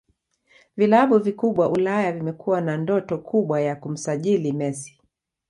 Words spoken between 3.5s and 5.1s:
ya kumsajili Messi